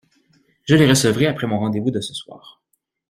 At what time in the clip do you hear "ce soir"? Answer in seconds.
2.01-2.59